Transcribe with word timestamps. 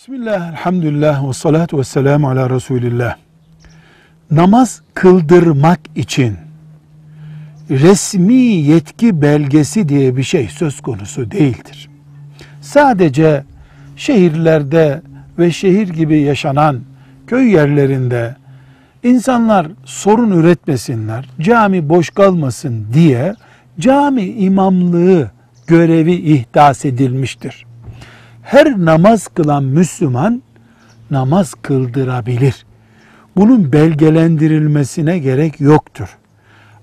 Bismillah, 0.00 0.48
elhamdülillah 0.48 1.28
ve 1.28 1.32
salatu 1.32 1.78
ve 1.78 1.84
selamu 1.84 2.28
ala 2.28 2.50
Resulillah. 2.50 3.16
Namaz 4.30 4.82
kıldırmak 4.94 5.80
için 5.96 6.36
resmi 7.70 8.34
yetki 8.42 9.22
belgesi 9.22 9.88
diye 9.88 10.16
bir 10.16 10.22
şey 10.22 10.48
söz 10.48 10.80
konusu 10.80 11.30
değildir. 11.30 11.90
Sadece 12.60 13.44
şehirlerde 13.96 15.02
ve 15.38 15.50
şehir 15.52 15.88
gibi 15.88 16.20
yaşanan 16.20 16.80
köy 17.26 17.52
yerlerinde 17.52 18.36
insanlar 19.02 19.66
sorun 19.84 20.30
üretmesinler, 20.30 21.28
cami 21.40 21.88
boş 21.88 22.10
kalmasın 22.10 22.86
diye 22.92 23.34
cami 23.80 24.22
imamlığı 24.22 25.30
görevi 25.66 26.12
ihdas 26.12 26.84
edilmiştir 26.84 27.69
her 28.42 28.78
namaz 28.78 29.28
kılan 29.28 29.64
Müslüman 29.64 30.42
namaz 31.10 31.54
kıldırabilir. 31.62 32.66
Bunun 33.36 33.72
belgelendirilmesine 33.72 35.18
gerek 35.18 35.60
yoktur. 35.60 36.18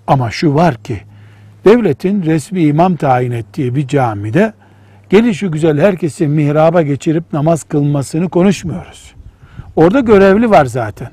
Ama 0.07 0.31
şu 0.31 0.55
var 0.55 0.75
ki 0.75 1.01
devletin 1.65 2.23
resmi 2.23 2.61
imam 2.61 2.95
tayin 2.95 3.31
ettiği 3.31 3.75
bir 3.75 3.87
camide 3.87 4.53
gelişi 5.09 5.47
güzel 5.47 5.79
herkesin 5.81 6.31
mihraba 6.31 6.81
geçirip 6.81 7.33
namaz 7.33 7.63
kılmasını 7.63 8.29
konuşmuyoruz. 8.29 9.13
Orada 9.75 9.99
görevli 9.99 10.49
var 10.49 10.65
zaten. 10.65 11.09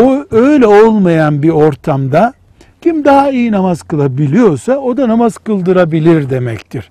O 0.00 0.24
öyle 0.30 0.66
olmayan 0.66 1.42
bir 1.42 1.50
ortamda 1.50 2.32
kim 2.80 3.04
daha 3.04 3.30
iyi 3.30 3.52
namaz 3.52 3.82
kılabiliyorsa 3.82 4.76
o 4.76 4.96
da 4.96 5.08
namaz 5.08 5.38
kıldırabilir 5.38 6.30
demektir. 6.30 6.90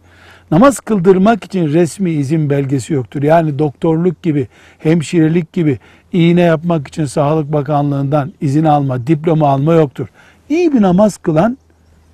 Namaz 0.52 0.80
kıldırmak 0.80 1.44
için 1.44 1.74
resmi 1.74 2.12
izin 2.12 2.50
belgesi 2.50 2.94
yoktur. 2.94 3.24
Yani 3.24 3.60
doktorluk 3.60 4.24
gibi, 4.24 4.48
hemşirelik 4.80 5.54
gibi 5.54 5.80
iğne 6.14 6.42
yapmak 6.42 6.88
için 6.88 7.06
Sağlık 7.06 7.54
Bakanlığı'ndan 7.54 8.34
izin 8.42 8.64
alma, 8.64 9.08
diploma 9.08 9.50
alma 9.50 9.74
yoktur. 9.74 10.08
İyi 10.50 10.74
bir 10.74 10.82
namaz 10.82 11.18
kılan, 11.18 11.58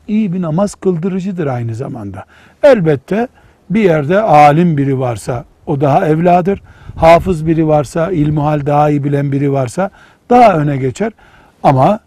iyi 0.08 0.33
bir 0.33 0.42
namaz 0.42 0.75
kıldırıcıdır 0.75 1.47
aynı 1.47 1.75
zamanda. 1.75 2.25
Elbette 2.64 3.28
bir 3.70 3.81
yerde 3.81 4.22
alim 4.22 4.77
biri 4.77 5.00
varsa 5.00 5.45
o 5.66 5.81
daha 5.81 6.08
evladır. 6.08 6.61
Hafız 6.95 7.48
biri 7.48 7.67
varsa, 7.67 8.11
ilmuhal 8.11 8.66
daha 8.66 8.89
iyi 8.89 9.03
bilen 9.03 9.31
biri 9.31 9.52
varsa 9.52 9.89
daha 10.30 10.58
öne 10.58 10.77
geçer. 10.77 11.11
Ama 11.64 12.00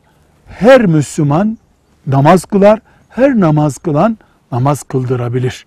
her 0.47 0.87
Müslüman 0.87 1.59
namaz 2.07 2.45
kılar, 2.45 2.81
her 3.09 3.41
namaz 3.41 3.79
kılan 3.79 4.19
namaz 4.53 4.83
kıldırabilir. 4.83 5.67